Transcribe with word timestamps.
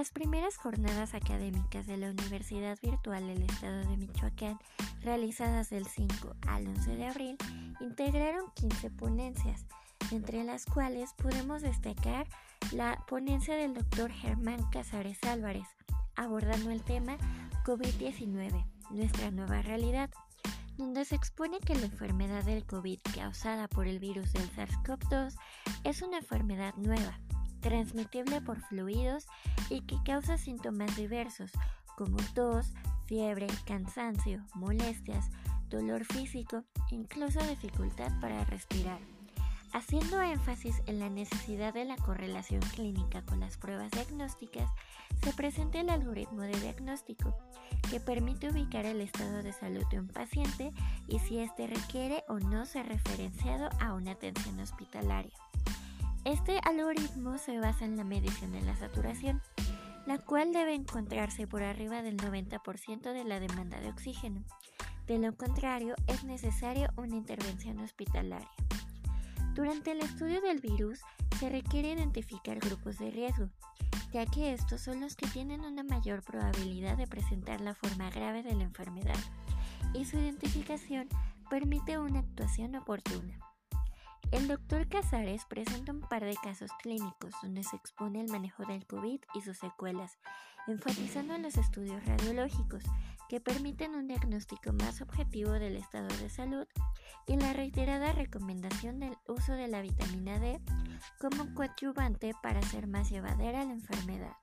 las 0.00 0.12
primeras 0.12 0.56
jornadas 0.56 1.12
académicas 1.12 1.86
de 1.86 1.98
la 1.98 2.08
Universidad 2.08 2.78
Virtual 2.80 3.26
del 3.26 3.42
Estado 3.42 3.80
de 3.80 3.98
Michoacán, 3.98 4.58
realizadas 5.02 5.68
del 5.68 5.84
5 5.84 6.36
al 6.46 6.68
11 6.68 6.96
de 6.96 7.06
abril, 7.06 7.36
integraron 7.80 8.50
15 8.54 8.92
ponencias, 8.92 9.66
entre 10.10 10.42
las 10.42 10.64
cuales 10.64 11.12
podemos 11.18 11.60
destacar 11.60 12.26
la 12.72 13.04
ponencia 13.08 13.54
del 13.56 13.74
doctor 13.74 14.10
Germán 14.10 14.64
Casares 14.70 15.22
Álvarez, 15.24 15.68
abordando 16.16 16.70
el 16.70 16.82
tema 16.82 17.18
COVID-19, 17.66 18.64
nuestra 18.92 19.30
nueva 19.30 19.60
realidad, 19.60 20.08
donde 20.78 21.04
se 21.04 21.14
expone 21.14 21.60
que 21.60 21.74
la 21.74 21.84
enfermedad 21.84 22.44
del 22.44 22.64
COVID 22.64 23.00
causada 23.14 23.68
por 23.68 23.86
el 23.86 23.98
virus 23.98 24.32
del 24.32 24.50
SARS-CoV-2 24.52 25.34
es 25.84 26.00
una 26.00 26.16
enfermedad 26.16 26.72
nueva, 26.76 27.20
transmitible 27.60 28.40
por 28.40 28.60
fluidos 28.62 29.26
y 29.70 29.80
que 29.82 29.96
causa 30.04 30.36
síntomas 30.36 30.94
diversos 30.96 31.52
como 31.96 32.18
tos, 32.34 32.72
fiebre, 33.06 33.46
cansancio, 33.64 34.44
molestias, 34.54 35.30
dolor 35.70 36.04
físico, 36.04 36.64
incluso 36.90 37.40
dificultad 37.46 38.12
para 38.20 38.44
respirar 38.44 39.00
haciendo 39.72 40.20
énfasis 40.20 40.82
en 40.86 40.98
la 40.98 41.08
necesidad 41.08 41.72
de 41.72 41.84
la 41.84 41.96
correlación 41.96 42.60
clínica 42.74 43.22
con 43.22 43.40
las 43.40 43.56
pruebas 43.56 43.90
diagnósticas, 43.92 44.68
se 45.22 45.32
presenta 45.32 45.80
el 45.80 45.90
algoritmo 45.90 46.42
de 46.42 46.58
diagnóstico, 46.60 47.36
que 47.90 48.00
permite 48.00 48.50
ubicar 48.50 48.86
el 48.86 49.00
estado 49.00 49.42
de 49.42 49.52
salud 49.52 49.84
de 49.90 50.00
un 50.00 50.08
paciente 50.08 50.72
y 51.08 51.18
si 51.20 51.38
éste 51.38 51.66
requiere 51.66 52.24
o 52.28 52.38
no 52.38 52.66
ser 52.66 52.86
referenciado 52.86 53.68
a 53.80 53.94
una 53.94 54.12
atención 54.12 54.58
hospitalaria. 54.60 55.32
Este 56.24 56.58
algoritmo 56.64 57.38
se 57.38 57.58
basa 57.58 57.84
en 57.84 57.96
la 57.96 58.04
medición 58.04 58.52
de 58.52 58.60
la 58.62 58.76
saturación, 58.76 59.40
la 60.10 60.18
cual 60.18 60.52
debe 60.52 60.74
encontrarse 60.74 61.46
por 61.46 61.62
arriba 61.62 62.02
del 62.02 62.16
90% 62.16 63.12
de 63.12 63.22
la 63.22 63.38
demanda 63.38 63.78
de 63.78 63.90
oxígeno. 63.90 64.42
De 65.06 65.20
lo 65.20 65.36
contrario, 65.36 65.94
es 66.08 66.24
necesario 66.24 66.88
una 66.96 67.14
intervención 67.14 67.78
hospitalaria. 67.78 68.50
Durante 69.54 69.92
el 69.92 70.00
estudio 70.00 70.40
del 70.40 70.58
virus 70.58 70.98
se 71.38 71.48
requiere 71.48 71.92
identificar 71.92 72.58
grupos 72.58 72.98
de 72.98 73.12
riesgo, 73.12 73.50
ya 74.12 74.26
que 74.26 74.52
estos 74.52 74.80
son 74.80 75.00
los 75.00 75.14
que 75.14 75.28
tienen 75.28 75.60
una 75.60 75.84
mayor 75.84 76.24
probabilidad 76.24 76.96
de 76.96 77.06
presentar 77.06 77.60
la 77.60 77.76
forma 77.76 78.10
grave 78.10 78.42
de 78.42 78.56
la 78.56 78.64
enfermedad, 78.64 79.20
y 79.94 80.06
su 80.06 80.18
identificación 80.18 81.08
permite 81.48 82.00
una 82.00 82.18
actuación 82.18 82.74
oportuna. 82.74 83.38
El 84.30 84.46
doctor 84.46 84.88
Casares 84.88 85.44
presenta 85.46 85.92
un 85.92 86.00
par 86.02 86.24
de 86.24 86.36
casos 86.36 86.70
clínicos 86.82 87.34
donde 87.42 87.64
se 87.64 87.76
expone 87.76 88.20
el 88.20 88.30
manejo 88.30 88.64
del 88.64 88.86
COVID 88.86 89.20
y 89.34 89.40
sus 89.40 89.58
secuelas, 89.58 90.18
enfatizando 90.68 91.36
los 91.38 91.56
estudios 91.56 92.04
radiológicos 92.06 92.84
que 93.28 93.40
permiten 93.40 93.94
un 93.94 94.08
diagnóstico 94.08 94.72
más 94.72 95.00
objetivo 95.00 95.52
del 95.52 95.76
estado 95.76 96.08
de 96.18 96.28
salud 96.28 96.66
y 97.26 97.36
la 97.36 97.52
reiterada 97.52 98.12
recomendación 98.12 99.00
del 99.00 99.16
uso 99.26 99.52
de 99.52 99.68
la 99.68 99.82
vitamina 99.82 100.38
D 100.38 100.60
como 101.20 101.54
coadyuvante 101.54 102.32
para 102.42 102.60
hacer 102.60 102.86
más 102.86 103.10
llevadera 103.10 103.64
la 103.64 103.72
enfermedad. 103.72 104.36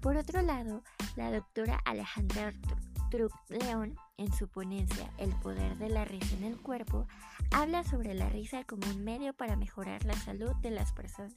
Por 0.00 0.16
otro 0.16 0.40
lado, 0.40 0.82
la 1.16 1.30
doctora 1.30 1.80
Alejandra 1.84 2.52
Truc 3.10 3.32
León, 3.48 3.96
en 4.18 4.32
su 4.32 4.48
ponencia 4.48 5.10
El 5.18 5.34
poder 5.36 5.76
de 5.78 5.88
la 5.88 6.04
risa 6.04 6.34
en 6.36 6.44
el 6.44 6.56
cuerpo, 6.56 7.06
habla 7.50 7.84
sobre 7.84 8.14
la 8.14 8.28
risa 8.28 8.64
como 8.64 8.86
un 8.88 9.04
medio 9.04 9.34
para 9.34 9.56
mejorar 9.56 10.04
la 10.04 10.14
salud 10.14 10.54
de 10.56 10.70
las 10.70 10.92
personas. 10.92 11.34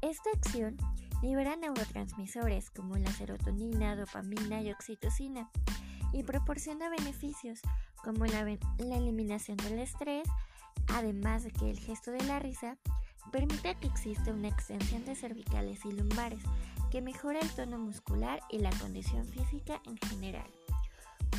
Esta 0.00 0.30
acción 0.30 0.76
libera 1.22 1.56
neurotransmisores 1.56 2.70
como 2.70 2.96
la 2.96 3.10
serotonina, 3.12 3.96
dopamina 3.96 4.62
y 4.62 4.70
oxitocina 4.70 5.50
y 6.12 6.22
proporciona 6.22 6.88
beneficios 6.88 7.60
como 8.04 8.24
la, 8.26 8.40
eliminación 8.78 9.56
del 9.56 9.80
estrés, 9.80 10.28
además 10.88 11.44
de 11.44 11.50
que 11.50 11.70
el 11.70 11.78
gesto 11.78 12.12
de 12.12 12.22
la 12.24 12.38
risa 12.38 12.78
permite 13.32 13.74
que 13.74 13.88
exista 13.88 14.32
una 14.32 14.48
extensión 14.48 15.04
de 15.04 15.16
cervicales 15.16 15.84
y 15.84 15.92
lumbares 15.92 16.40
que 16.90 17.02
mejora 17.02 17.40
el 17.40 17.50
tono 17.50 17.78
muscular 17.78 18.40
y 18.48 18.58
la 18.58 18.70
condición 18.78 19.26
física 19.26 19.82
en 19.84 19.98
general. 20.08 20.48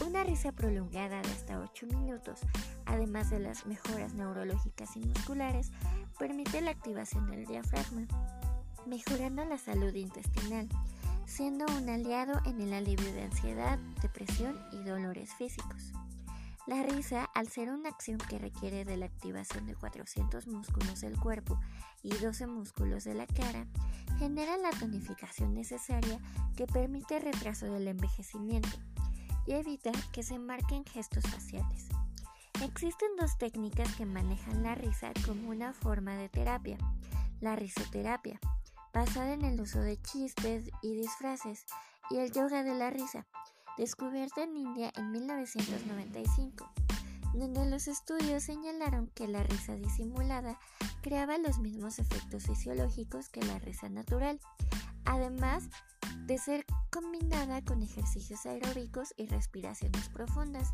Una 0.06 0.24
risa 0.24 0.52
prolongada 0.54 1.22
de 1.22 1.30
hasta 1.30 1.60
8 1.60 1.88
minutos, 1.88 2.40
además 2.86 3.30
de 3.30 3.40
las 3.40 3.66
mejoras 3.66 4.14
neurológicas 4.14 4.96
y 4.96 5.02
musculares, 5.02 5.72
permite 6.18 6.62
la 6.62 6.72
activación 6.72 7.30
del 7.30 7.46
diafragma, 7.46 8.08
mejorando 8.86 9.44
la 9.44 9.58
salud 9.58 9.94
intestinal, 9.94 10.70
siendo 11.26 11.66
un 11.78 11.90
aliado 11.90 12.40
en 12.46 12.62
el 12.62 12.74
alivio 12.74 13.12
de 13.14 13.24
ansiedad, 13.24 13.78
depresión 14.02 14.58
y 14.72 14.84
dolores 14.84 15.34
físicos. 15.36 15.92
La 16.66 16.84
risa, 16.84 17.26
al 17.34 17.48
ser 17.48 17.70
una 17.70 17.90
acción 17.90 18.20
que 18.20 18.38
requiere 18.38 18.86
de 18.86 18.96
la 18.96 19.08
activación 19.08 19.66
de 19.66 19.76
400 19.76 20.46
músculos 20.48 21.02
del 21.02 21.20
cuerpo 21.20 21.60
y 22.04 22.10
12 22.10 22.46
músculos 22.46 23.04
de 23.06 23.16
la 23.16 23.26
cara, 23.26 23.66
genera 24.20 24.56
la 24.58 24.70
tonificación 24.72 25.56
necesaria 25.56 26.20
que 26.56 26.68
permite 26.68 27.18
el 27.18 27.24
retraso 27.24 27.66
del 27.66 27.88
envejecimiento, 27.88 28.70
y 29.50 29.54
evita 29.54 29.92
que 30.12 30.22
se 30.22 30.38
marquen 30.38 30.86
gestos 30.86 31.24
faciales. 31.24 31.88
Existen 32.64 33.10
dos 33.20 33.36
técnicas 33.40 33.96
que 33.96 34.06
manejan 34.06 34.62
la 34.62 34.76
risa 34.76 35.12
como 35.26 35.50
una 35.50 35.74
forma 35.74 36.16
de 36.16 36.30
terapia. 36.30 36.78
La 37.42 37.56
risoterapia, 37.56 38.40
basada 38.94 39.34
en 39.34 39.44
el 39.44 39.60
uso 39.60 39.80
de 39.80 40.00
chistes 40.00 40.70
y 40.84 40.94
disfraces, 40.94 41.66
y 42.12 42.18
el 42.18 42.32
yoga 42.32 42.62
de 42.62 42.76
la 42.76 42.92
risa, 42.92 43.26
descubierta 43.76 44.44
en 44.44 44.56
India 44.56 44.92
en 44.96 45.12
1995, 45.12 46.70
donde 47.34 47.66
los 47.66 47.88
estudios 47.88 48.44
señalaron 48.44 49.08
que 49.16 49.28
la 49.28 49.42
risa 49.42 49.74
disimulada 49.74 50.60
creaba 51.02 51.40
los 51.40 51.58
mismos 51.58 51.98
efectos 51.98 52.44
fisiológicos 52.44 53.30
que 53.30 53.42
la 53.42 53.58
risa 53.58 53.90
natural. 53.90 54.40
Además, 55.10 55.70
de 56.28 56.38
ser 56.38 56.68
combinada 56.92 57.64
con 57.64 57.82
ejercicios 57.82 58.46
aeróbicos 58.46 59.16
y 59.18 59.26
respiraciones 59.26 60.08
profundas, 60.10 60.72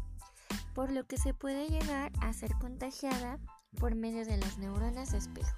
por 0.74 0.92
lo 0.92 1.08
que 1.08 1.18
se 1.18 1.34
puede 1.34 1.70
llegar 1.70 2.12
a 2.20 2.34
ser 2.34 2.54
contagiada 2.56 3.40
por 3.80 3.96
medio 3.96 4.26
de 4.26 4.36
las 4.36 4.58
neuronas 4.58 5.14
de 5.14 5.20
espejo. 5.20 5.56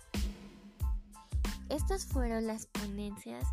Estas 1.69 2.05
fueron 2.05 2.45
las 2.45 2.67
ponencias 2.67 3.45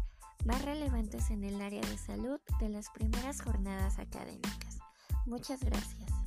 más 0.44 0.62
relevantes 0.62 1.30
en 1.30 1.42
el 1.42 1.58
área 1.62 1.80
de 1.80 1.96
salud 1.96 2.38
de 2.60 2.68
las 2.68 2.90
primeras 2.90 3.40
jornadas 3.40 3.98
académicas. 3.98 4.78
Muchas 5.24 5.64
gracias. 5.64 6.23